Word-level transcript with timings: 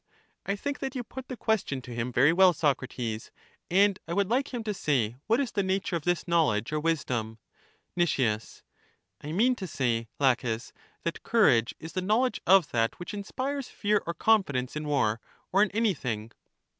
I 0.47 0.55
think 0.55 0.79
that 0.79 0.95
you 0.95 1.03
put 1.03 1.27
the 1.27 1.37
question 1.37 1.79
to 1.83 1.93
him 1.93 2.11
very 2.11 2.33
well, 2.33 2.53
Socrates; 2.53 3.29
and 3.69 3.99
I 4.07 4.13
would 4.13 4.31
like 4.31 4.51
him 4.51 4.63
to 4.63 4.73
say 4.73 5.17
what 5.27 5.39
is 5.39 5.51
the 5.51 5.61
nature 5.61 5.95
of 5.95 6.05
this 6.05 6.27
knowledge 6.27 6.73
or 6.73 6.79
wisdom. 6.79 7.37
Nic. 7.95 8.19
I 8.19 9.31
mean 9.31 9.55
to 9.55 9.67
say, 9.67 10.07
Laches, 10.17 10.73
that 11.03 11.21
courage 11.21 11.75
is 11.79 11.93
the 11.93 12.01
no 12.01 12.15
LACHES 12.21 12.39
knowledge 12.41 12.41
of 12.47 12.71
that 12.71 12.97
which 12.97 13.13
inspires 13.13 13.67
fear 13.69 14.01
or 14.07 14.15
confidence 14.15 14.75
in 14.75 14.87
war, 14.87 15.19
or 15.51 15.61
in 15.61 15.69
anything. 15.69 16.31